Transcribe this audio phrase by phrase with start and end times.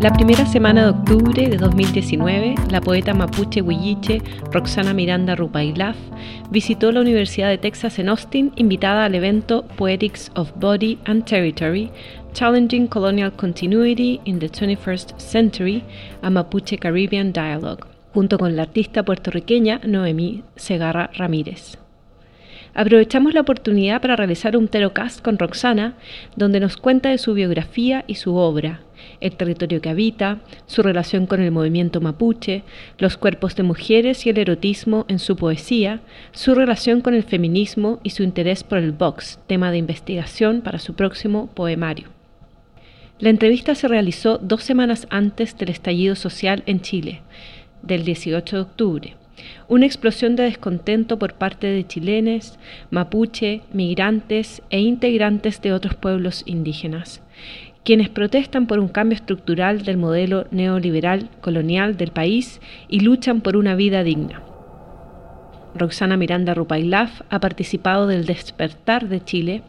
[0.00, 5.94] La primera semana de octubre de 2019, la poeta mapuche huilliche Roxana Miranda Rupailaf
[6.50, 11.90] visitó la Universidad de Texas en Austin, invitada al evento Poetics of Body and Territory,
[12.32, 15.84] Challenging Colonial Continuity in the 21st Century,
[16.22, 21.76] a Mapuche Caribbean Dialogue, junto con la artista puertorriqueña Noemí Segarra Ramírez.
[22.72, 25.96] Aprovechamos la oportunidad para realizar un Terocast con Roxana,
[26.36, 28.80] donde nos cuenta de su biografía y su obra,
[29.20, 32.62] el territorio que habita, su relación con el movimiento mapuche,
[32.98, 36.00] los cuerpos de mujeres y el erotismo en su poesía,
[36.32, 40.78] su relación con el feminismo y su interés por el box, tema de investigación para
[40.78, 42.08] su próximo poemario.
[43.18, 47.20] La entrevista se realizó dos semanas antes del estallido social en Chile,
[47.82, 49.20] del 18 de octubre
[49.68, 52.58] una explosión de descontento por parte de chilenes,
[52.90, 57.22] mapuche, migrantes e integrantes de otros pueblos indígenas,
[57.84, 63.56] quienes protestan por un cambio estructural del modelo neoliberal colonial del país y luchan por
[63.56, 64.42] una vida digna.
[65.74, 69.62] Roxana Miranda Rupailaf ha participado del Despertar de Chile,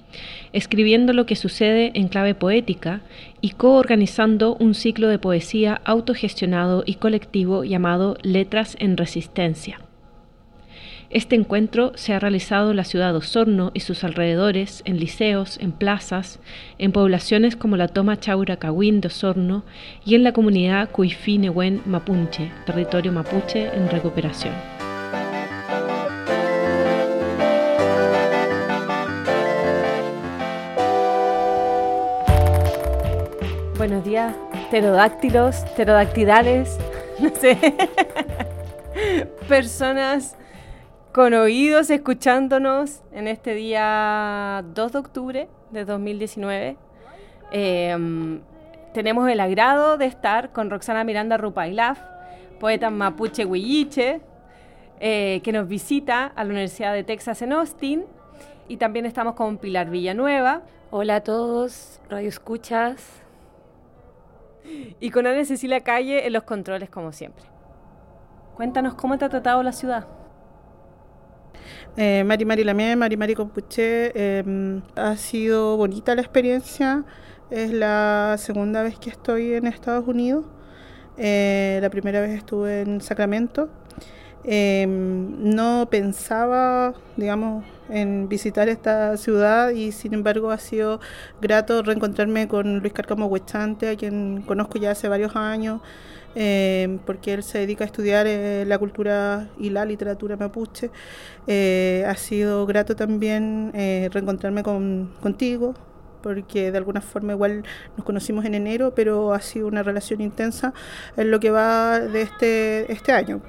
[0.51, 3.01] escribiendo lo que sucede en clave poética
[3.39, 9.79] y coorganizando un ciclo de poesía autogestionado y colectivo llamado Letras en Resistencia.
[11.11, 15.57] Este encuentro se ha realizado en la ciudad de Osorno y sus alrededores, en liceos,
[15.59, 16.39] en plazas,
[16.77, 19.65] en poblaciones como la Toma Chaura de Osorno
[20.05, 24.53] y en la comunidad Cuifí Nehuen Mapunche, territorio mapuche en recuperación.
[33.77, 34.33] Buenos días,
[34.69, 36.77] pterodáctilos, pterodactidales,
[37.19, 37.57] no sé,
[39.49, 40.37] personas
[41.11, 46.77] con oídos escuchándonos en este día 2 de octubre de 2019.
[47.51, 48.39] Em,
[48.93, 51.99] tenemos el agrado de estar con Roxana Miranda Rupailaf,
[52.59, 54.21] poeta mapuche huilliche,
[55.01, 58.05] eh, que nos visita a la Universidad de Texas en Austin.
[58.69, 60.61] Y también estamos con Pilar Villanueva.
[60.91, 63.21] Hola a todos, Radio Escuchas.
[65.01, 67.43] Y con Ana Cecilia Calle en los controles, como siempre.
[68.55, 70.20] Cuéntanos cómo te ha tratado la ciudad.
[71.97, 77.03] Eh, Mari Mari Lamé, Mari Mari Compuche, em, ha sido bonita la experiencia.
[77.49, 80.45] Es la segunda vez que estoy en Estados Unidos.
[81.17, 83.69] Eh, la primera vez estuve en Sacramento.
[84.45, 90.99] Em, no pensaba, digamos, en visitar esta ciudad y sin embargo ha sido
[91.41, 95.81] grato reencontrarme con Luis Carcamo Huechante, a quien conozco ya hace varios años,
[96.35, 100.89] em, porque él se dedica a estudiar eh, la cultura y la literatura mapuche.
[101.47, 105.73] Eh, ha sido grato también eh, reencontrarme con, contigo,
[106.21, 107.63] porque de alguna forma igual
[107.97, 110.73] nos conocimos en enero, pero ha sido una relación intensa
[111.17, 113.41] en lo que va de este, este año.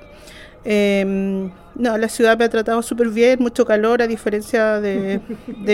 [0.64, 5.20] Eh, no, la ciudad me ha tratado súper bien, mucho calor, a diferencia de,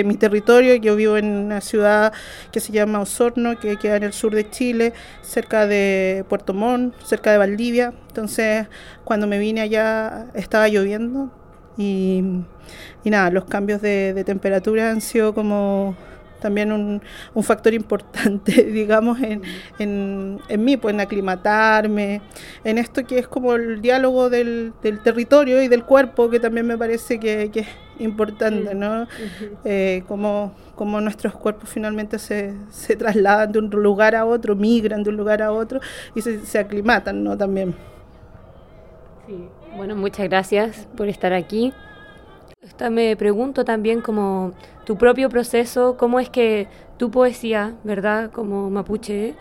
[0.04, 0.76] mi territorio.
[0.76, 2.12] Yo vivo en una ciudad
[2.52, 6.94] que se llama Osorno, que queda en el sur de Chile, cerca de Puerto Montt,
[7.02, 7.92] cerca de Valdivia.
[8.08, 8.68] Entonces,
[9.04, 11.32] cuando me vine allá estaba lloviendo
[11.76, 12.22] y,
[13.04, 15.96] nada, los cambios de temperatura han sido como
[16.40, 17.02] también un,
[17.34, 19.42] un factor importante, digamos, en,
[19.78, 22.20] en, en, mí, pues en aclimatarme,
[22.64, 26.66] en esto que es como el diálogo del, del territorio y del cuerpo, que también
[26.66, 27.68] me parece que, que es
[27.98, 29.06] importante, ¿no?
[29.64, 35.02] Eh, como, como, nuestros cuerpos finalmente se, se, trasladan de un lugar a otro, migran
[35.02, 35.80] de un lugar a otro
[36.14, 37.36] y se, se aclimatan, ¿no?
[37.36, 37.74] También.
[39.26, 39.48] Sí.
[39.76, 41.72] Bueno, muchas gracias por estar aquí.
[42.60, 44.52] Esta me pregunto también como
[44.84, 48.32] tu propio proceso, cómo es que tu poesía, ¿verdad?
[48.32, 49.34] Como mapuche,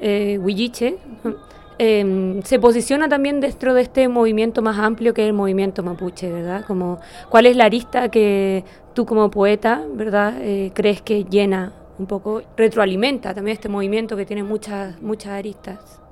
[0.00, 0.98] eh, huilliche,
[1.78, 6.30] em, se posiciona también dentro de este movimiento más amplio que es el movimiento mapuche,
[6.30, 6.66] ¿verdad?
[6.66, 8.64] Como, ¿Cuál es la arista que
[8.94, 10.34] tú como poeta, ¿verdad?
[10.42, 16.02] Eh, crees que llena un poco, retroalimenta también este movimiento que tiene muchas, muchas aristas?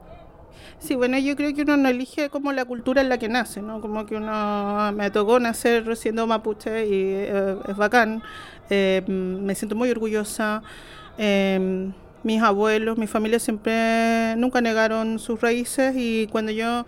[0.78, 3.62] Sí, bueno, yo creo que uno no elige como la cultura en la que nace,
[3.62, 3.80] ¿no?
[3.80, 8.22] Como que uno me tocó nacer siendo mapuche y eh, es bacán.
[8.70, 10.62] Eh, me siento muy orgullosa.
[11.18, 11.92] Em,
[12.22, 16.84] mis abuelos, mi familia siempre nunca negaron sus raíces y cuando yo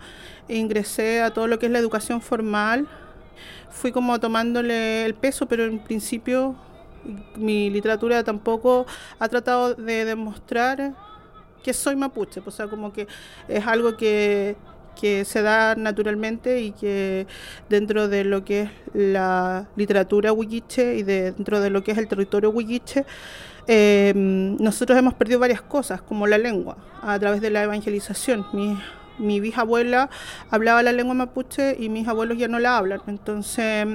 [0.47, 2.87] ingresé a todo lo que es la educación formal,
[3.69, 6.55] fui como tomándole el peso, pero en principio
[7.35, 8.85] mi literatura tampoco
[9.19, 10.93] ha tratado de demostrar
[11.63, 13.07] que soy mapuche, o sea, como que
[13.47, 14.55] es algo que,
[14.99, 17.25] se da naturalmente y que
[17.69, 22.09] dentro de lo que es la literatura huilliche y dentro de lo que es el
[22.09, 23.05] territorio huilliche,
[23.65, 28.45] eh, nosotros hemos perdido varias cosas, como la lengua, a través de la evangelización.
[28.51, 28.77] Mi,
[29.19, 30.09] mi bisabuela
[30.49, 33.01] hablaba la lengua mapuche y mis abuelos ya no la hablan.
[33.07, 33.87] Entonces,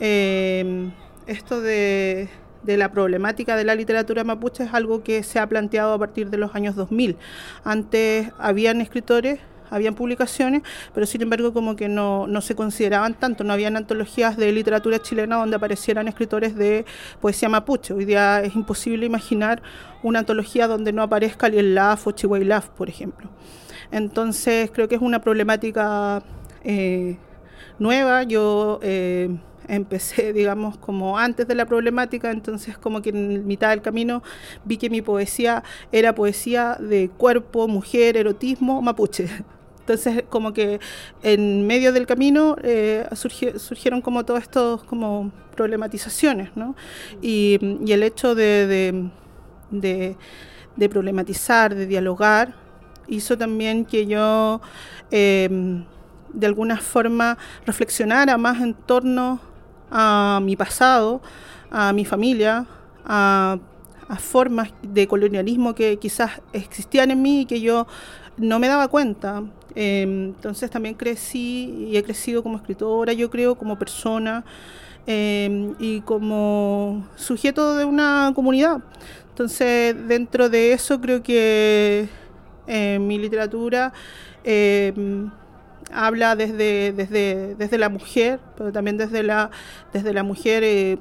[0.00, 0.90] eh,
[1.26, 2.28] esto de,
[2.66, 6.30] de la problemática de la literatura mapuche es algo que se ha planteado a partir
[6.30, 7.16] de los años 2000.
[7.64, 9.40] Antes habían escritores
[9.70, 10.62] habían publicaciones,
[10.94, 15.00] pero sin embargo como que no, no se consideraban tanto, no habían antologías de literatura
[15.00, 16.84] chilena donde aparecieran escritores de
[17.20, 17.92] poesía mapuche.
[17.92, 19.62] Hoy día es imposible imaginar
[20.02, 23.28] una antología donde no aparezca Liel Laf o Chihuay Laf, por ejemplo.
[23.90, 26.22] Entonces creo que es una problemática
[26.64, 27.16] eh,
[27.78, 28.22] nueva.
[28.24, 29.36] Yo eh,
[29.68, 34.22] empecé, digamos, como antes de la problemática, entonces como que en mitad del camino
[34.64, 39.28] vi que mi poesía era poesía de cuerpo, mujer, erotismo, mapuche.
[39.80, 40.80] Entonces, como que
[41.22, 46.74] en medio del camino eh, surgieron como todas estas como problematizaciones, ¿no?
[47.22, 47.58] Y,
[47.88, 49.08] el hecho de,
[49.70, 52.54] de, problematizar, de dialogar,
[53.06, 54.60] hizo también que yo
[55.12, 55.84] em,
[56.32, 59.40] de alguna forma reflexionara más en torno
[59.90, 61.20] a mi pasado,
[61.70, 62.66] a mi familia,
[63.04, 63.58] a,
[64.20, 67.88] formas de colonialismo que quizás existían en mí y que yo
[68.36, 69.42] no me daba cuenta.
[69.74, 74.44] Em, entonces también crecí y he crecido como escritora, yo creo, como persona
[75.06, 78.80] em, y como sujeto de una comunidad.
[79.30, 82.08] Entonces dentro de eso creo que
[82.66, 83.92] eh, mi literatura
[84.44, 85.30] em,
[85.92, 89.50] habla desde, desde, desde la mujer, pero también desde la,
[89.92, 90.98] desde la mujer eh,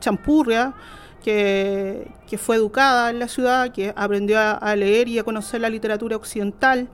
[0.00, 0.74] champurria,
[1.22, 5.68] que, que, fue educada en la ciudad, que aprendió a, leer y a conocer la
[5.68, 6.88] literatura occidental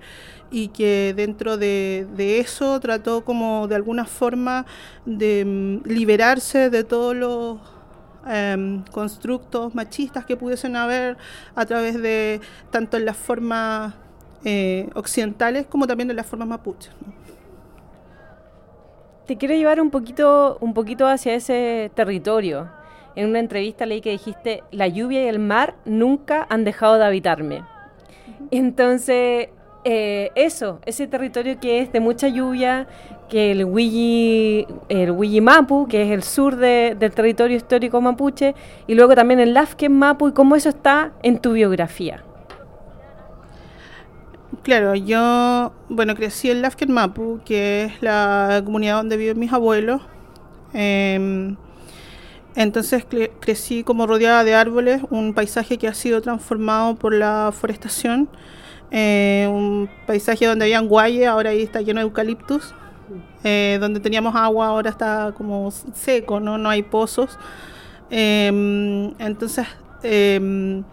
[0.50, 2.06] y que dentro de,
[2.40, 4.66] eso trató como de alguna forma
[5.04, 7.58] de mm, liberarse de todos los
[8.26, 11.16] em, constructos machistas que pudiesen haber
[11.54, 13.94] a través de tanto en las formas
[14.44, 16.92] eh, occidentales como también en las formas mapuches.
[19.26, 22.68] Te quiero llevar un poquito, un poquito hacia ese territorio.
[23.16, 27.04] En una entrevista leí que dijiste, la lluvia y el mar nunca han dejado de
[27.04, 27.62] habitarme.
[28.50, 29.48] Entonces,
[29.84, 32.86] eh, eso, ese territorio que es de mucha lluvia,
[33.28, 38.54] que el Huilli, el Mapu, que es el sur del territorio histórico mapuche,
[38.86, 42.22] y luego también el Lafken Mapu, y cómo eso está en tu biografía.
[44.64, 50.02] Claro, yo, bueno, crecí en Lafken Mapu, que es la comunidad donde viven mis abuelos.
[50.72, 51.56] Em,
[52.56, 53.06] entonces
[53.40, 58.28] crecí como rodeada de árboles, un paisaje que ha sido transformado por la forestación
[58.96, 62.72] eh, un paisaje donde había guayes, ahora ahí está lleno de eucaliptus,
[63.42, 67.36] eh, donde teníamos agua, ahora está como seco, no, no hay pozos.
[68.08, 69.66] Em, entonces,
[70.04, 70.84] em,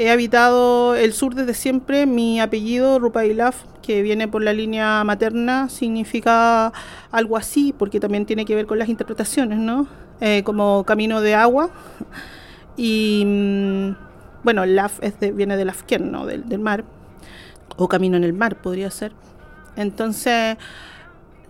[0.00, 2.06] he habitado el sur desde siempre.
[2.06, 6.72] Mi apellido, Rupailaf, que viene por la línea materna, significa
[7.10, 9.86] algo así, porque también tiene que ver con las interpretaciones, ¿no?
[10.20, 11.70] Eh, como camino de agua.
[12.76, 13.96] Y mm,
[14.42, 16.26] bueno, Laf es viene del Afken, ¿no?
[16.26, 16.84] del mar
[17.76, 19.12] o Camino en el Mar, podría ser.
[19.76, 20.56] Entonces,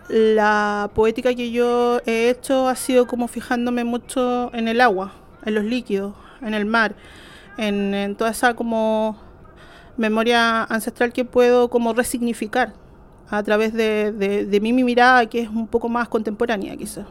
[0.09, 5.13] la poética que yo he hecho ha sido como fijándome mucho en el agua,
[5.45, 6.95] en los líquidos, en el mar,
[7.61, 9.17] en, toda esa como
[9.97, 12.73] memoria ancestral que puedo como resignificar
[13.29, 17.07] a través de, de, de mi mirada que es un poco más contemporánea quizás.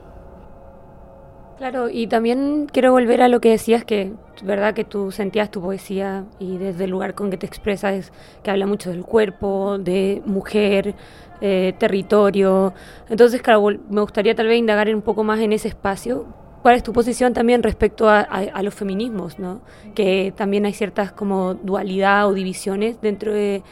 [1.59, 5.61] Claro, y también quiero volver a lo que decías, que verdad que tú sentías tu
[5.61, 10.21] poesía y desde el lugar con que te expresas, que habla mucho del cuerpo, de
[10.25, 10.95] mujer,
[11.41, 12.73] eh, territorio.
[13.09, 16.27] Entonces, claro, me gustaría tal vez indagar un poco más en ese espacio.
[16.61, 19.61] ¿Cuál es tu posición también respecto a, a los feminismos, ¿no?
[19.95, 23.63] Que también hay ciertas como dualidad o divisiones dentro de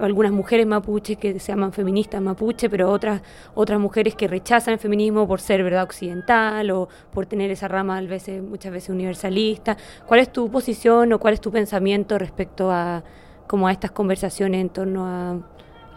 [0.00, 3.22] algunas mujeres mapuches que se llaman feministas mapuche, pero otras,
[3.54, 8.00] otras mujeres que rechazan el feminismo por ser verdad occidental o por tener esa rama
[8.02, 9.76] veces, muchas veces universalista.
[10.06, 13.02] ¿Cuál es tu posición o cuál es tu pensamiento respecto a,
[13.46, 15.38] como a estas conversaciones en torno a,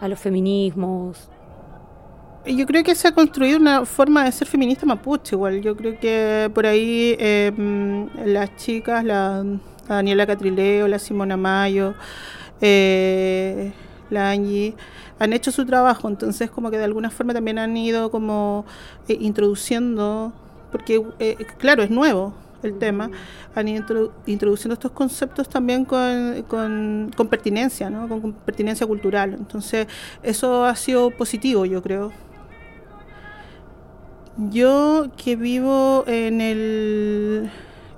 [0.00, 1.30] a los feminismos?
[2.44, 5.62] Yo creo que se ha construido una forma de ser feminista mapuche igual.
[5.62, 9.44] Yo creo que por ahí em, las chicas, la,
[9.88, 11.94] la Daniela Catrileo, la Simona Mayo,
[12.60, 13.72] eh,
[14.10, 14.74] la Angie,
[15.20, 18.64] han hecho su trabajo, entonces como que de alguna forma también han ido como
[19.08, 20.32] eh, introduciendo,
[20.72, 22.34] porque eh, claro, es nuevo
[22.64, 23.10] el tema,
[23.54, 28.08] han ido introduciendo estos conceptos también con, con, con pertinencia, ¿no?
[28.08, 29.34] con pertinencia cultural.
[29.34, 29.86] Entonces,
[30.22, 32.12] eso ha sido positivo, yo creo.
[34.36, 37.50] Yo que vivo en el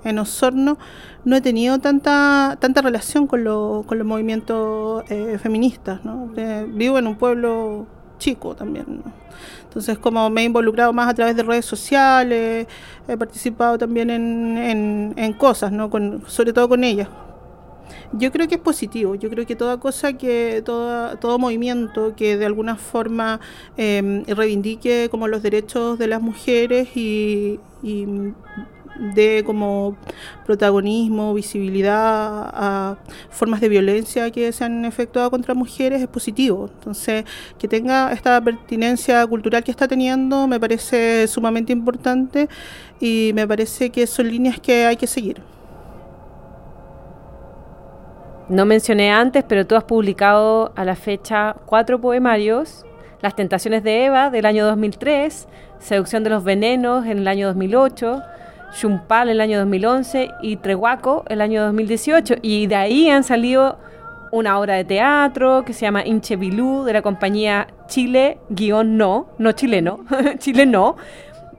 [0.03, 0.77] en Osorno,
[1.23, 6.03] no he tenido tanta tanta relación con, con los movimientos eh, feministas.
[6.03, 6.31] ¿no?
[6.35, 7.87] Eh, vivo en un pueblo
[8.17, 9.03] chico también.
[9.63, 12.65] Entonces, como me he involucrado más a través de redes sociales,
[13.07, 15.89] he participado también en, en, cosas, ¿no?
[15.89, 17.09] Con, sobre todo con ellas.
[18.13, 22.37] Yo creo que es positivo, yo creo que toda cosa que, toda, todo movimiento que
[22.37, 23.39] de alguna forma
[23.77, 28.05] em, reivindique como los derechos de las mujeres y, y
[28.97, 29.97] de como
[30.45, 32.97] protagonismo, visibilidad a
[33.29, 36.69] formas de violencia que se han efectuado contra mujeres es positivo.
[36.73, 37.25] Entonces,
[37.57, 42.47] que tenga esta pertinencia cultural que está teniendo me parece sumamente importante
[42.99, 45.54] y me parece que son líneas que hay que seguir.
[48.47, 52.85] No mencioné antes, pero tú has publicado a la fecha cuatro poemarios.
[53.21, 55.47] Las tentaciones de Eva del año 2003,
[55.79, 58.21] Seducción de los venenos en el año 2008,
[58.79, 62.35] Chumpal el año 2011 y Trehuaco el año 2018.
[62.43, 63.79] Y de ahí han salido
[64.31, 70.01] una obra de teatro que se llama Inchevilú de la compañía Chile-No, no chileno,
[70.37, 70.97] Chile No,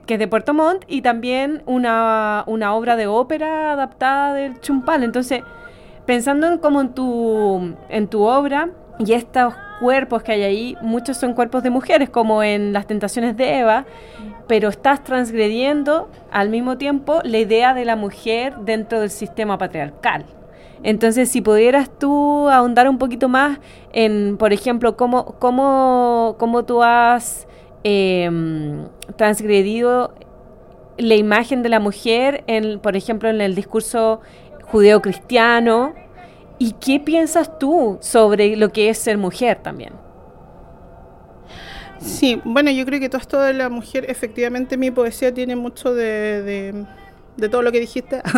[0.05, 5.03] que es de Puerto Montt, y también una, una obra de ópera adaptada del Chumpal.
[5.03, 5.41] Entonces,
[6.07, 11.17] pensando en como en tu, en tu obra y estos cuerpos que hay ahí, muchos
[11.17, 13.85] son cuerpos de mujeres, como en Las Tentaciones de Eva,
[14.47, 20.25] pero estás transgrediendo al mismo tiempo la idea de la mujer dentro del sistema patriarcal.
[20.81, 23.59] Entonces, si pudieras tú ahondar un poquito más
[23.93, 27.47] en, por ejemplo, cómo, cómo, cómo tú has
[27.83, 28.85] em,
[29.17, 30.13] transgredido
[30.97, 34.21] la imagen de la mujer, en, por ejemplo, en el discurso
[34.71, 35.93] judeo-cristiano,
[36.59, 39.93] ¿y qué piensas tú sobre lo que es ser mujer también?
[41.99, 45.93] Sí, bueno, yo creo que todo esto de la mujer, efectivamente mi poesía tiene mucho
[45.93, 46.85] de,
[47.37, 48.21] de, todo lo que dijiste.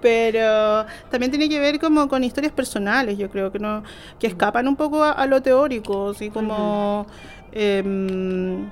[0.00, 3.82] pero también tiene que ver como con historias personales, yo creo que no
[4.18, 7.06] que escapan un poco a, lo teórico, así como
[7.52, 8.68] em,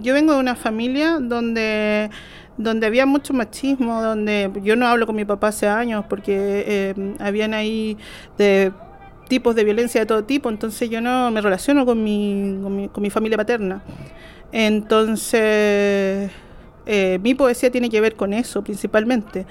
[0.00, 2.10] yo vengo de una familia donde
[2.58, 7.14] donde había mucho machismo, donde yo no hablo con mi papá hace años porque em,
[7.20, 7.96] habían ahí
[8.36, 8.72] de
[9.28, 13.10] tipos de violencia de todo tipo, entonces yo no me relaciono con mi, con mi,
[13.10, 13.82] familia paterna.
[14.50, 16.30] Entonces,
[16.86, 19.46] eh, mi poesía tiene que ver con eso principalmente,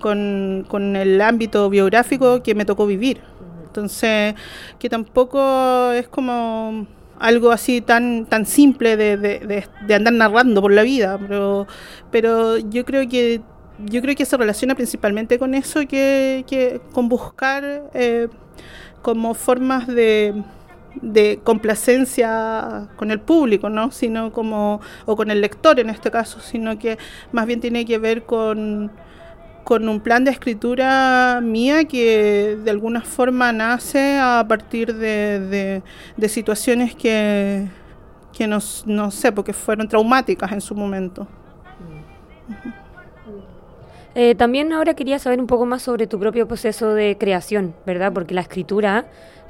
[0.00, 3.20] con, con, el ámbito biográfico que me tocó vivir.
[3.66, 4.34] Entonces,
[4.78, 6.86] que tampoco es como
[7.18, 11.66] algo así tan, tan simple de, de, de, andar narrando por la vida, pero,
[12.10, 13.40] pero yo creo que
[13.78, 18.28] yo creo que se relaciona principalmente con eso, que, que con buscar eh,
[19.02, 20.44] como formas de,
[21.02, 23.90] de complacencia con el público, ¿no?
[23.90, 26.98] Sino como, o con el lector en este caso, sino que
[27.32, 28.92] más bien tiene que ver con,
[29.64, 35.82] con un plan de escritura mía que de alguna forma nace a partir de,
[36.16, 37.66] de, situaciones que,
[38.36, 41.26] que no, no, sé, porque fueron traumáticas en su momento.
[44.14, 48.12] Eh, también ahora quería saber un poco más sobre tu propio proceso de creación, ¿verdad?
[48.12, 49.06] Porque la escritura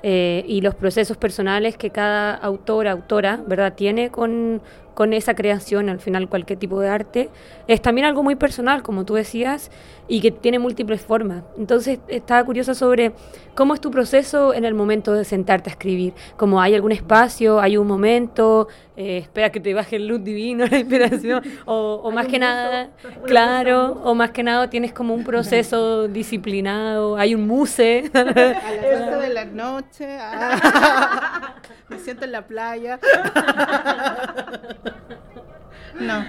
[0.07, 3.75] eh, y los procesos personales que cada autor, autora, ¿verdad?
[3.75, 4.61] Tiene con,
[4.95, 7.31] con esa creación, al final cualquier tipo de arte,
[7.69, 9.71] es también algo muy personal, como tú decías,
[10.07, 11.43] y que tiene múltiples formas.
[11.57, 13.13] Entonces estaba curiosa sobre
[13.55, 17.61] cómo es tu proceso en el momento de sentarte a escribir, como hay algún espacio,
[17.61, 22.27] hay un momento, eh, espera que te baje el luz divino, la inspiración, o, más
[22.27, 22.91] que nada,
[23.25, 28.11] claro, o más que nada tienes como un proceso disciplinado, hay un muse.
[28.13, 28.35] A las
[29.23, 31.55] de la noche, ah.
[31.89, 32.99] me siento en la playa.
[36.01, 36.25] No,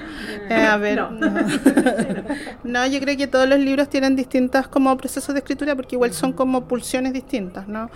[0.49, 1.01] eh, a ver,
[2.63, 2.87] no.
[2.87, 6.33] yo creo que todos los libros tienen distintas como procesos de escritura porque igual son
[6.33, 7.89] como pulsiones distintas, ¿no?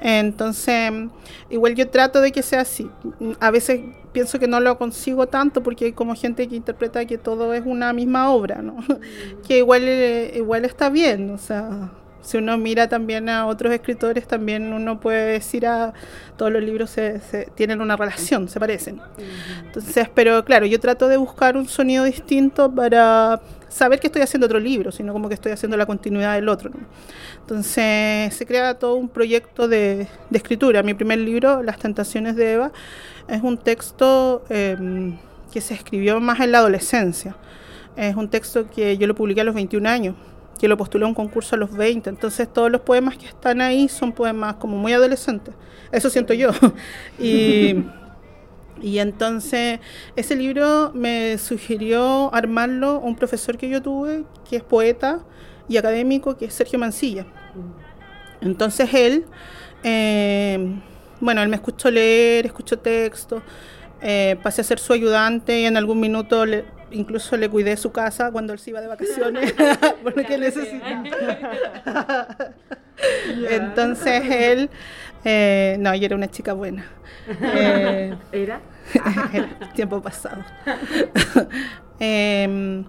[0.00, 0.92] Entonces,
[1.50, 2.90] igual yo trato de que sea así.
[3.40, 3.80] A veces
[4.12, 7.62] pienso que no lo consigo tanto porque hay como gente que interpreta que todo es
[7.64, 8.76] una misma obra, ¿no?
[9.46, 11.90] Que igual, eh, igual está bien, o sea
[12.24, 15.92] si uno mira también a otros escritores, también uno puede decir a
[16.38, 17.20] todos los libros se,
[17.54, 19.00] tienen una relación, se parecen.
[19.66, 24.46] Entonces, pero claro, yo trato de buscar un sonido distinto para saber que estoy haciendo
[24.46, 26.70] otro libro, sino como que estoy haciendo la continuidad del otro.
[27.40, 30.82] Entonces, se crea todo un proyecto de, escritura.
[30.82, 32.72] Mi primer libro, Las Tentaciones de Eva,
[33.28, 35.18] es un texto em,
[35.52, 37.36] que se escribió más en la adolescencia.
[37.96, 40.14] Es un texto que yo lo publiqué a los 21 años
[40.64, 42.08] que lo postulé a un concurso a los 20.
[42.08, 45.54] Entonces todos los poemas que están ahí son poemas como muy adolescentes.
[45.92, 46.52] Eso siento yo.
[47.18, 47.84] y,
[48.80, 49.80] Y entonces
[50.16, 55.22] ese libro me sugirió armarlo un profesor que yo tuve, que es poeta
[55.68, 57.26] y académico, que es Sergio Mancilla.
[58.40, 59.26] Entonces él,
[59.82, 60.80] eh,
[61.20, 63.42] bueno, él me escuchó leer, escuchó texto,
[64.00, 67.92] eh, pasé a ser su ayudante y en algún minuto le, incluso le cuidé su
[67.92, 69.54] casa cuando él se iba de vacaciones,
[70.02, 71.04] porque necesitaba.
[73.50, 74.70] Entonces él,
[75.24, 76.86] eh, no, ella era una chica buena.
[77.28, 78.60] Eh, ¿Era?
[79.74, 80.44] tiempo pasado.
[81.98, 82.84] Em,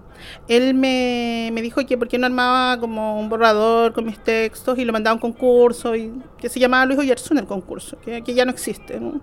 [0.48, 4.78] él me, me, dijo que por qué no armaba como un borrador con mis textos
[4.78, 8.22] y lo mandaba a un concurso y que se llamaba Luis Oyarzún el concurso, que,
[8.22, 9.22] que ya no existe, un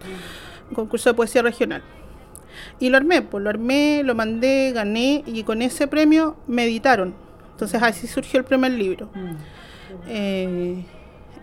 [0.74, 1.84] concurso de poesía regional.
[2.80, 7.14] Y lo armé, pues lo armé, lo mandé, gané y con ese premio me editaron.
[7.52, 9.10] Entonces así surgió el primer libro.
[9.14, 9.36] Mm.
[10.08, 10.86] Eh,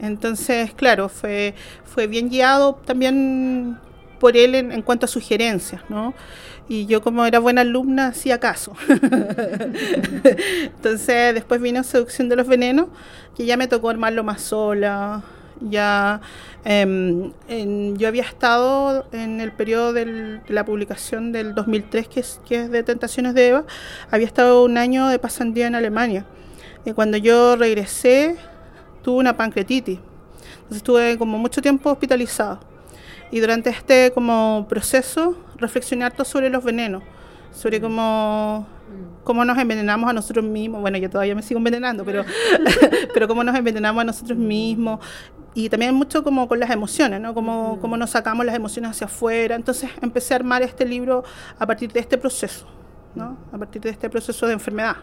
[0.00, 3.78] entonces, claro, fue, fue bien guiado también
[4.18, 6.14] por él en, cuanto a sugerencias, ¿no?
[6.68, 8.74] Y yo como era buena alumna hacía caso.
[10.76, 12.86] Entonces después vino Seducción de los Venenos,
[13.36, 15.24] que ya me tocó armarlo más sola,
[15.60, 16.20] ya
[16.64, 17.32] em,
[17.96, 22.70] yo había estado en el periodo de la publicación del 2003, que es, que es
[22.70, 23.64] de Tentaciones de Eva,
[24.10, 26.24] había estado un año de pasantía en Alemania.
[26.84, 28.36] Y cuando yo regresé,
[29.02, 29.98] tuve una pancreatitis.
[30.52, 32.60] Entonces estuve como mucho tiempo hospitalizado.
[33.30, 37.02] Y durante este como proceso reflexioné harto sobre los venenos,
[37.52, 38.66] sobre cómo
[39.24, 40.80] cómo nos envenenamos a nosotros mismos.
[40.80, 42.24] Bueno, yo todavía me sigo envenenando, pero,
[43.14, 45.00] pero cómo nos envenenamos a nosotros mismos.
[45.54, 47.34] Y también mucho como con las emociones, ¿no?
[47.34, 49.56] Cómo, cómo nos sacamos las emociones hacia afuera.
[49.56, 51.24] Entonces empecé a armar este libro
[51.58, 52.66] a partir de este proceso,
[53.14, 53.36] ¿no?
[53.52, 54.96] A partir de este proceso de enfermedad.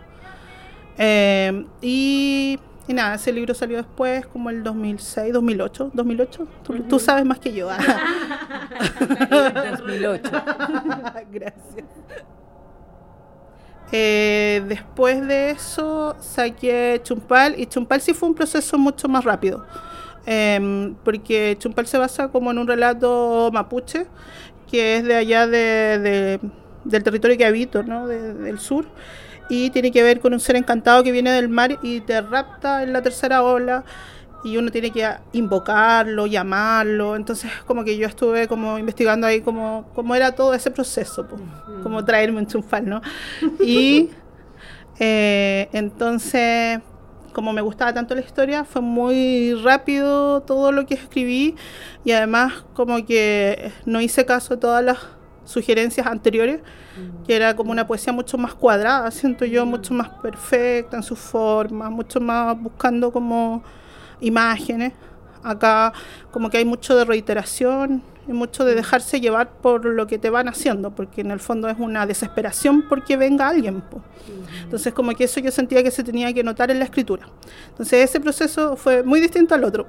[0.97, 5.91] Eh, y, y, nada, ese libro salió después, como el 2006, 2008.
[5.93, 7.67] 2008, tú, tú sabes más que yo.
[9.77, 10.31] 2008.
[11.31, 11.85] Gracias.
[13.91, 19.65] Eh, después de eso saqué Chumpal y Chumpal sí fue un proceso mucho más rápido,
[20.25, 24.07] em, porque Chumpal se basa como en un relato mapuche,
[24.69, 26.39] que es de allá de,
[26.83, 28.07] del territorio que habito, ¿no?
[28.07, 28.85] del sur,
[29.49, 32.83] y tiene que ver con un ser encantado que viene del mar y te rapta
[32.83, 33.85] en la tercera ola
[34.43, 37.15] y uno tiene que invocarlo, llamarlo.
[37.15, 41.41] Entonces, como que yo estuve como investigando ahí cómo, cómo era todo ese proceso, pues,
[41.83, 43.01] como traerme un chunfal, ¿no?
[43.59, 44.09] Y
[44.99, 46.79] eh, entonces,
[47.33, 51.55] como me gustaba tanto la historia, fue muy rápido todo lo que escribí
[52.03, 54.97] y además como que no hice caso a todas las
[55.45, 56.61] sugerencias anteriores,
[57.25, 61.15] que era como una poesía mucho más cuadrada, siento yo, mucho más perfecta en su
[61.15, 63.63] forma, mucho más buscando como
[64.21, 64.93] imágenes.
[65.43, 65.93] Acá
[66.31, 70.29] como que hay mucho de reiteración y mucho de dejarse llevar por lo que te
[70.29, 73.83] van haciendo, porque en el fondo es una desesperación porque venga alguien.
[74.63, 77.27] Entonces como que eso yo sentía que se tenía que notar en la escritura.
[77.69, 79.87] Entonces ese proceso fue muy distinto al otro.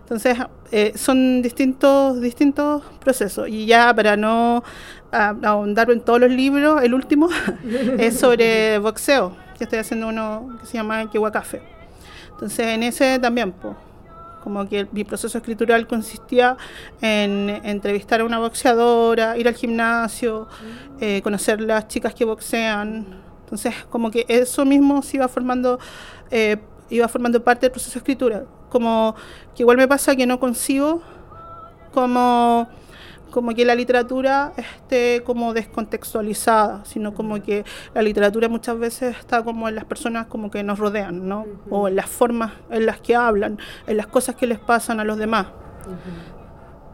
[0.00, 0.36] Entonces
[0.70, 3.48] eh, son distintos, distintos procesos.
[3.48, 4.62] Y ya para no
[5.10, 7.28] ahondar en todos los libros, el último
[7.98, 11.75] es sobre boxeo, que estoy haciendo uno que se llama Café.
[12.36, 13.74] Entonces, en ese también, pues,
[14.44, 16.56] como que mi proceso escritural consistía
[17.00, 20.46] en entrevistar a una boxeadora, ir al gimnasio,
[21.00, 23.06] eh, conocer las chicas que boxean.
[23.42, 25.80] Entonces, como que eso mismo se iba formando,
[26.30, 26.58] eh,
[26.90, 28.46] iba formando parte del proceso de.
[28.68, 29.16] Como
[29.54, 31.02] que igual me pasa que no consigo
[31.94, 32.68] como
[33.36, 39.42] como que la literatura esté como descontextualizada, sino como que la literatura muchas veces está
[39.42, 41.44] como en las personas como que nos rodean, ¿no?
[41.68, 45.04] O en las formas en las que hablan, en las cosas que les pasan a
[45.04, 45.48] los demás.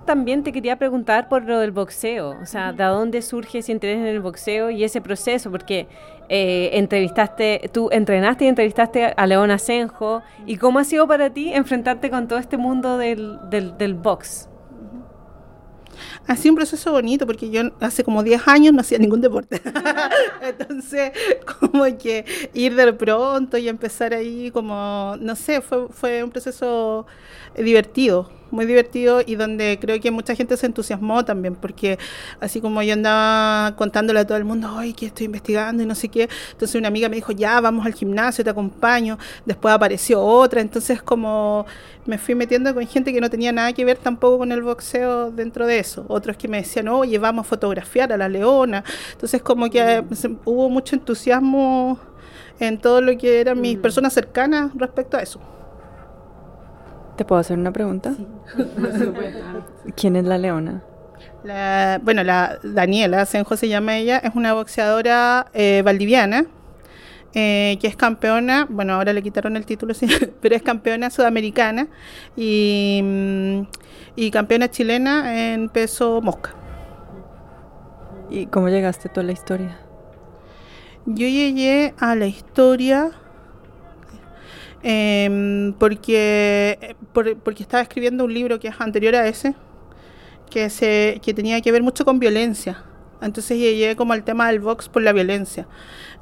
[0.05, 3.99] También te quería preguntar por lo del boxeo, o sea, ¿de dónde surge ese interés
[3.99, 5.49] en el boxeo y ese proceso?
[5.49, 5.87] Porque
[6.29, 11.53] eh, entrevistaste, tú entrenaste y entrevistaste a León Asenjo, ¿y cómo ha sido para ti
[11.55, 14.49] enfrentarte con todo este mundo del, del, del box?
[16.27, 19.61] Ha sido un proceso bonito porque yo hace como 10 años no hacía ningún deporte.
[20.43, 21.13] Entonces,
[21.61, 27.07] como que ir de pronto y empezar ahí como, no sé, fue, fue un proceso
[27.57, 31.99] divertido muy divertido y donde creo que mucha gente se entusiasmó también, porque
[32.41, 35.95] así como yo andaba contándole a todo el mundo, ay, que estoy investigando y no
[35.95, 40.23] sé qué, entonces una amiga me dijo, ya, vamos al gimnasio, te acompaño, después apareció
[40.23, 41.67] otra, entonces como
[42.05, 45.31] me fui metiendo con gente que no tenía nada que ver tampoco con el boxeo
[45.31, 49.43] dentro de eso, otros que me decían, oye, vamos a fotografiar a la leona, entonces
[49.43, 50.05] como que
[50.45, 51.99] hubo mucho entusiasmo
[52.61, 53.81] en todo lo que eran mis mm.
[53.81, 55.41] personas cercanas respecto a eso.
[57.17, 58.15] ¿Te puedo hacer una pregunta?
[59.97, 60.83] ¿Quién es la leona?
[62.03, 66.47] bueno, la Daniela Senjo se llama ella, es una boxeadora eh, valdiviana.
[67.35, 70.07] Eh, que es campeona, bueno, ahora le quitaron el título, sí,
[70.43, 71.89] pero es campeona sudamericana
[72.37, 73.61] y, mm,
[74.17, 76.55] y campeona chilena en peso mosca.
[78.29, 79.79] ¿Y cómo llegaste tú a la historia?
[81.07, 83.11] Yo llegué a la historia
[84.83, 89.55] em, porque, porque estaba escribiendo un libro que es anterior a ese,
[90.51, 92.85] que, se, que tenía que ver mucho con violencia.
[93.21, 95.67] Entonces llegué como al tema del box por la violencia.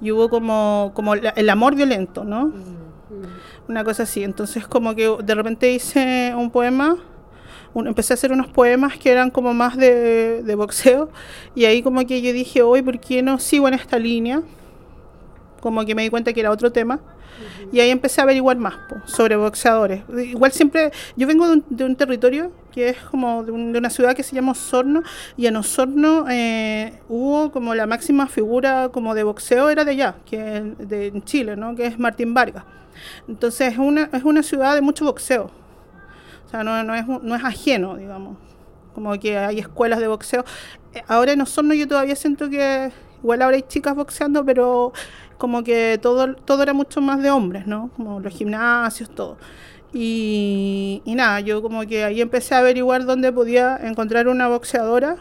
[0.00, 2.52] Y hubo como, como el amor violento, ¿no?
[3.68, 4.22] Una cosa así.
[4.22, 6.98] Entonces como que de repente hice un poema
[7.74, 11.10] empecé a hacer unos poemas que eran como más de, boxeo
[11.54, 14.42] y ahí como que yo dije, hoy, ¿por qué no sigo en esta línea?
[15.60, 17.00] Como que me di cuenta que era otro tema.
[17.72, 18.74] Y ahí empecé a averiguar más
[19.06, 20.02] sobre boxeadores.
[20.24, 24.34] Igual siempre, yo vengo de un, territorio que es como de, una ciudad que se
[24.34, 25.02] llama Osorno,
[25.36, 30.16] y en Osorno eh, hubo como la máxima figura como de boxeo era de allá,
[30.24, 31.74] que de en Chile, ¿no?
[31.74, 32.64] que es Martín Vargas.
[33.28, 35.50] Entonces es una, es una ciudad de mucho boxeo.
[36.46, 38.36] O sea, no, no, es, no es ajeno, digamos.
[38.94, 40.44] Como que hay escuelas de boxeo.
[40.94, 42.90] Eh, ahora en Osorno yo todavía siento que,
[43.22, 44.92] igual ahora hay chicas boxeando, pero
[45.40, 47.90] como que todo, todo era mucho más de hombres, ¿no?
[47.96, 49.38] Como los gimnasios, todo.
[49.90, 55.16] Y, nada, yo como que ahí empecé a averiguar dónde podía encontrar una boxeadora.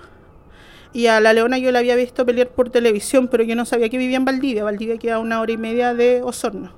[0.91, 3.88] Y a la Leona yo la había visto pelear por televisión, pero yo no sabía
[3.88, 4.65] que vivía en Valdivia.
[4.65, 6.73] Valdivia queda a una hora y media de Osorno.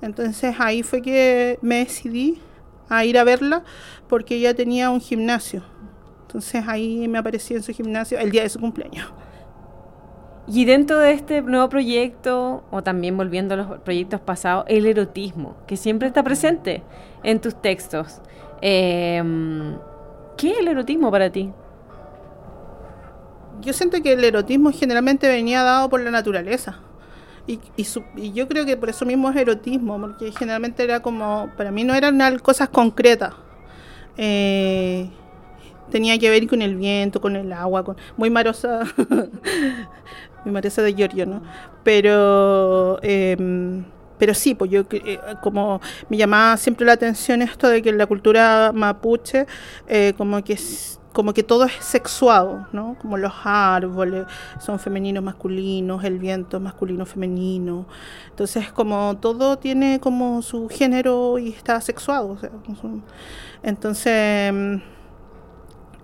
[0.00, 2.38] Entonces ahí fue que me decidí
[2.88, 3.64] a ir a verla
[4.08, 5.64] porque ella tenía un gimnasio.
[6.28, 9.10] Entonces ahí me aparecí en su gimnasio el día de su cumpleaños.
[10.50, 15.56] Y dentro de este nuevo proyecto, o también volviendo a los proyectos pasados, el erotismo,
[15.66, 16.82] que siempre está presente
[17.22, 18.22] en tus textos.
[18.62, 19.76] Em,
[20.38, 21.52] ¿Qué es el erotismo para ti?
[23.60, 26.78] Yo siento que el erotismo generalmente venía dado por la naturaleza.
[27.46, 27.60] Y,
[28.32, 31.94] yo creo que por eso mismo es erotismo, porque generalmente era como, para mí no
[31.94, 33.34] eran cosas concretas.
[34.16, 35.10] Eh,
[35.90, 38.82] tenía que ver con el viento, con el agua, con muy marosa,
[40.44, 41.42] muy marosa de Giorgio, ¿no?
[41.84, 43.84] Pero, em,
[44.18, 47.98] pero sí, pues yo eh, como me llamaba siempre la atención esto de que en
[47.98, 49.46] la cultura mapuche,
[49.88, 50.56] eh, como que
[51.18, 52.96] como que todo es sexuado, ¿no?
[53.00, 54.24] Como los árboles
[54.60, 57.86] son femeninos, masculinos, el viento masculino, femenino.
[58.30, 62.38] Entonces, como todo tiene como su género y está sexuado.
[63.64, 64.80] entonces,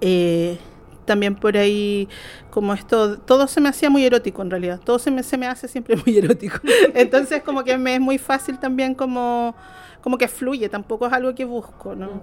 [0.07, 0.59] eh,
[1.07, 2.09] también por ahí,
[2.51, 4.79] como esto, todo se me hacía muy erótico en realidad.
[4.85, 6.59] Todo se me, se me hace siempre muy erótico.
[6.95, 9.55] Entonces, como que me es muy fácil también como,
[10.03, 12.23] como que fluye, tampoco es algo que busco, ¿no?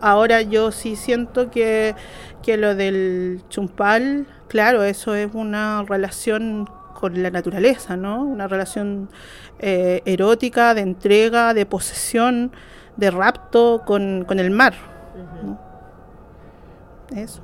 [0.00, 1.94] Ahora yo sí siento que,
[2.46, 8.24] lo del chumpal, claro, eso es una relación con la naturaleza, ¿no?
[8.24, 9.10] Una relación
[9.58, 12.52] eh, erótica, de entrega, de posesión,
[12.96, 14.74] de rapto con, el mar.
[17.14, 17.42] Eso.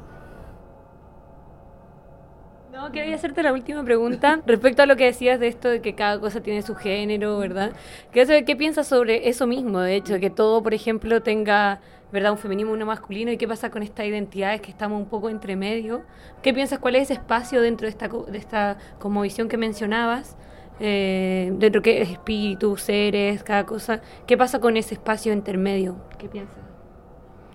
[2.73, 5.95] No, quería hacerte la última pregunta respecto a lo que decías de esto de que
[5.95, 7.73] cada cosa tiene su género, ¿verdad?
[8.13, 11.81] ¿Qué piensas sobre eso mismo, de hecho, que todo, por ejemplo, tenga
[12.13, 12.33] ¿verdad?
[12.33, 13.31] Un feminismo y uno masculino.
[13.31, 16.05] ¿Y qué pasa con estas identidades que estamos un poco entre medio?
[16.43, 16.79] ¿Qué piensas?
[16.79, 20.37] ¿Cuál es ese espacio dentro de esta, de esta como visión que mencionabas?
[20.81, 24.01] Eh, dentro que es espíritu, seres, cada cosa.
[24.27, 25.97] ¿Qué pasa con ese espacio intermedio?
[26.19, 26.68] ¿Qué piensas?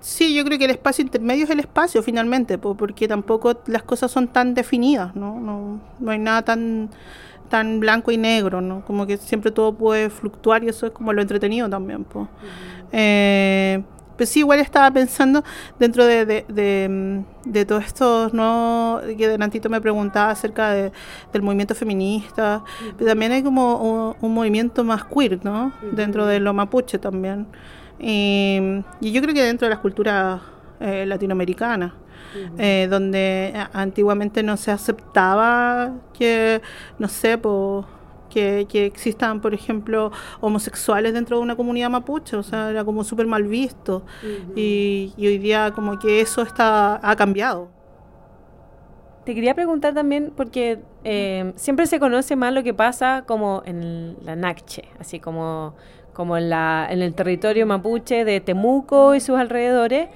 [0.03, 4.11] Sí, yo creo que el espacio intermedio es el espacio finalmente, porque tampoco las cosas
[4.11, 5.39] son tan definidas, ¿no?
[5.39, 6.89] No, no hay nada tan
[7.47, 8.83] tan blanco y negro, ¿no?
[8.83, 12.27] Como que siempre todo puede fluctuar y eso es como lo entretenido también, pues.
[14.17, 15.41] Pues sí, igual estaba pensando
[15.79, 18.99] dentro de, de, de, todo esto, ¿no?
[19.17, 22.61] Que delantito me preguntaba acerca del movimiento feminista,
[22.97, 25.71] pero también hay como un, movimiento más queer, ¿no?
[25.93, 27.47] Dentro de lo mapuche también.
[27.99, 30.41] Y, yo creo que dentro de las culturas
[30.79, 31.93] eh, latinoamericanas.
[32.57, 36.63] Eh, donde antiguamente no se aceptaba que,
[36.97, 37.85] no sé, pues
[38.33, 43.27] que, existan, por ejemplo, homosexuales dentro de una comunidad mapuche, o sea, era como súper
[43.27, 44.03] mal visto.
[44.55, 47.69] y, hoy día como que eso está ha cambiado.
[49.25, 54.17] Te quería preguntar también, porque eh, siempre se conoce más lo que pasa como en
[54.21, 55.75] la Nache, así como,
[56.13, 60.09] como en, la, en el territorio mapuche de Temuco y sus alrededores,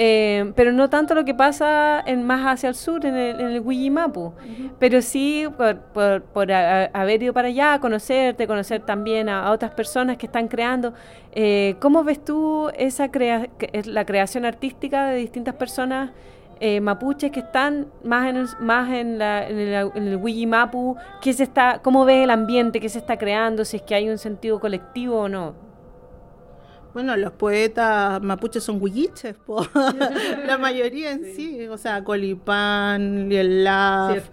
[0.00, 3.46] eh, pero no tanto lo que pasa en, más hacia el sur, en el, en
[3.48, 4.32] el
[4.78, 5.80] pero sí por,
[6.22, 10.94] por, haber ido para allá, conocerte, conocer también a, otras personas que están creando.
[11.32, 13.48] Eh, ¿Cómo ves tú esa crea
[13.86, 16.10] la creación artística de distintas personas?
[16.60, 21.32] Eh, mapuches que están más en el, más en, la, en el, en el ¿qué
[21.32, 23.64] se está, ¿cómo ves el ambiente que se está creando?
[23.64, 25.54] Si es que hay un sentido colectivo o no.
[26.94, 29.36] Bueno, los poetas mapuches son huilliches,
[30.46, 34.28] la mayoría en sí, o sea, Colipán, Lielaf,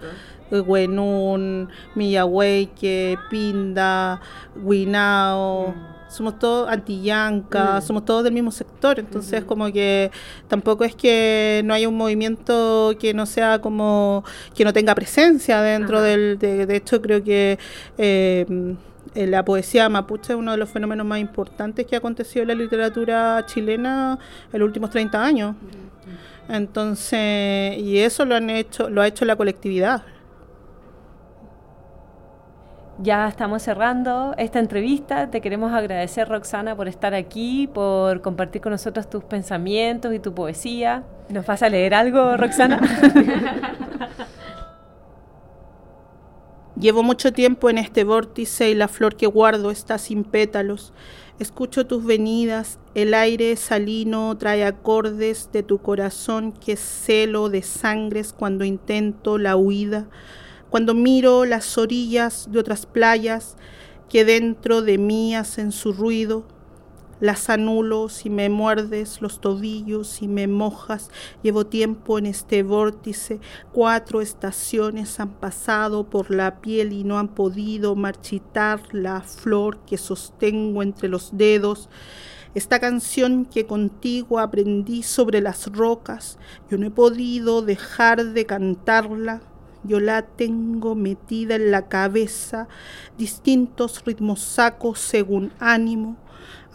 [0.50, 4.20] Huenún, Miyahueque, Pinda,
[4.56, 5.76] Huinao.
[5.76, 5.95] Mm.
[6.16, 7.82] Somos todos antillanca, mm.
[7.82, 10.12] somos todos del mismo sector, entonces como que
[10.48, 14.24] tampoco es que no haya un movimiento que no sea como,
[14.56, 17.60] que no tenga presencia dentro del, de, de hecho creo que
[17.98, 18.76] eh,
[19.16, 22.50] eh, la poesía mapuche es uno de los fenómenos más importantes que ha acontecido en
[22.50, 24.20] la literatura chilena
[24.52, 25.56] en los últimos 30 años.
[26.50, 30.04] Entonces, y eso lo han hecho, lo ha hecho la colectividad.
[32.98, 35.30] Ya estamos cerrando esta entrevista.
[35.30, 40.34] Te queremos agradecer, Roxana, por estar aquí, por compartir con nosotros tus pensamientos y tu
[40.34, 41.04] poesía.
[41.28, 42.80] ¿Nos vas a leer algo, Roxana?
[46.80, 50.94] Llevo mucho tiempo en este vórtice y la flor que guardo está sin pétalos.
[51.38, 58.32] Escucho tus venidas, el aire salino trae acordes de tu corazón que celo de sangres
[58.32, 60.08] cuando intento la huida,
[60.76, 63.56] cuando miro las orillas de otras playas
[64.10, 66.44] que dentro de mí hacen su ruido,
[67.22, 71.12] las anulo si me muerdes los tobillos y me mojas.
[71.44, 73.40] Llevo tiempo en este vórtice.
[73.72, 79.98] Cuatro estaciones han pasado por la piel y no han podido marchitar la flor que
[79.98, 81.88] sostengo entre los dedos.
[82.54, 86.38] Esta canción que contigo aprendí sobre las rocas,
[86.70, 89.55] yo no he podido dejar de cantarla.
[89.88, 92.68] Yo la tengo metida en la cabeza,
[93.18, 96.18] distintos ritmos sacos según ánimo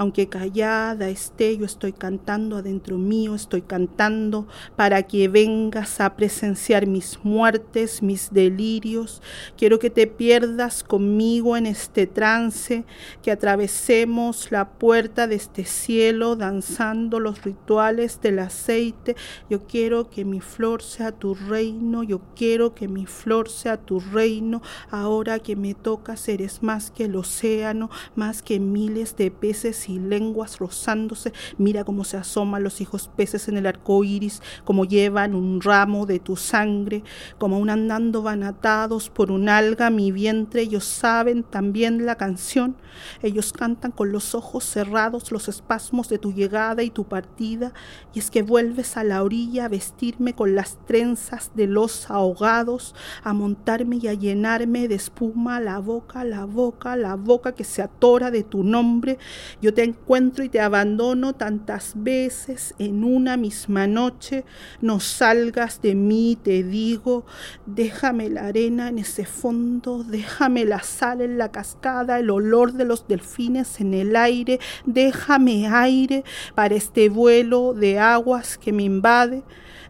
[0.01, 6.87] aunque callada esté, yo estoy cantando adentro mío, estoy cantando para que vengas a presenciar
[6.87, 9.21] mis muertes, mis delirios.
[9.59, 12.87] Quiero que te pierdas conmigo en este trance,
[13.23, 19.17] que atravesemos la puerta de este cielo danzando los rituales del aceite.
[19.51, 24.01] Yo quiero que mi flor sea tu reino, yo quiero que mi flor sea tu
[24.01, 24.63] reino.
[24.91, 29.50] Ahora que me tocas, eres más que el océano, más que miles de peces
[29.89, 31.33] y lenguas rozándose.
[31.59, 36.07] Mira cómo se asoman los hijos peces en el arco iris, como llevan un ramo
[36.07, 37.03] de tu sangre,
[37.39, 40.63] como aún andando van atados por un alga mi vientre.
[40.63, 42.77] Ellos saben también la canción.
[43.23, 47.73] Ellos cantan con los ojos cerrados los espasmos de tu llegada y tu partida.
[48.15, 52.95] Y es que vuelves a la orilla a vestirme con las trenzas de los ahogados,
[53.25, 57.83] a montarme y a llenarme de espuma la boca, la boca, la boca que se
[57.83, 59.19] atora de tu nombre.
[59.61, 64.45] Yo te encuentro y te abandono tantas veces en una misma noche.
[64.81, 67.25] No salgas de mí, te digo,
[67.67, 72.85] déjame la arena en ese fondo, déjame la sal en la cascada, el olor de
[72.85, 76.25] los delfines en el aire, déjame aire
[76.55, 79.43] para este vuelo de aguas que me invade.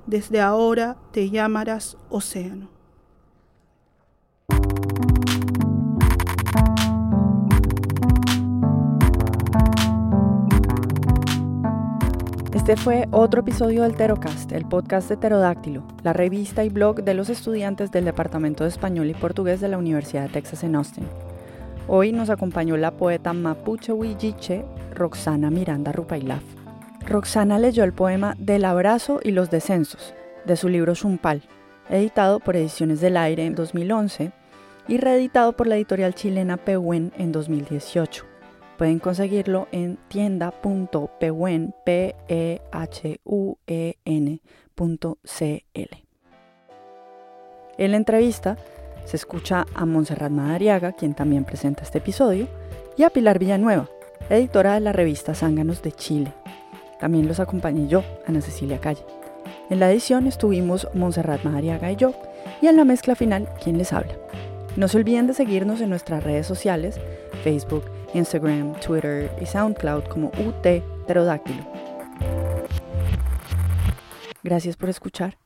[0.07, 2.80] Desde ahora te llamarás océano.
[12.53, 17.15] Este fue otro episodio del Terocast, el podcast de Pterodáctilo, la revista y blog de
[17.15, 21.07] los estudiantes del Departamento de Español y Portugués de la Universidad de Texas en Austin.
[21.87, 26.43] Hoy nos acompañó la poeta mapuche huilliche Roxana Miranda Rupailaf.
[27.07, 30.13] Roxana leyó el poema Del abrazo y los descensos,
[30.45, 31.43] de su libro Zumpal,
[31.89, 34.33] editado por Ediciones del Aire en 2011
[34.89, 38.30] y reeditado por la editorial chilena Pehuen en 2018.
[38.81, 41.73] Pueden conseguirlo en tienda.pehuen.cl.
[47.77, 48.57] En la entrevista
[49.05, 52.49] se escucha a Montserrat Madariaga, quien también presenta este episodio,
[52.97, 53.91] y a Pilar Villanueva,
[54.31, 56.33] editora de la revista Zánganos de Chile.
[56.99, 59.05] También los acompañé yo, Ana Cecilia Calle.
[59.69, 62.15] En la edición estuvimos Montserrat Madariaga y yo,
[62.63, 64.15] y en la mezcla final, quien les habla.
[64.77, 66.99] No se olviden de seguirnos en nuestras redes sociales,
[67.45, 71.63] Facebook, Instagram, Twitter y SoundCloud como UT Pterodáctilo.
[74.43, 75.40] Gracias por escuchar.